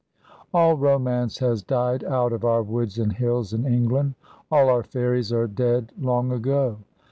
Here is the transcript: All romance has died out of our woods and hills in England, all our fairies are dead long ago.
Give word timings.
All 0.51 0.73
romance 0.77 1.37
has 1.37 1.61
died 1.61 2.03
out 2.03 2.33
of 2.33 2.43
our 2.43 2.63
woods 2.63 2.97
and 2.97 3.13
hills 3.13 3.53
in 3.53 3.67
England, 3.67 4.15
all 4.49 4.67
our 4.67 4.81
fairies 4.81 5.31
are 5.31 5.45
dead 5.45 5.91
long 5.95 6.31
ago. 6.31 6.77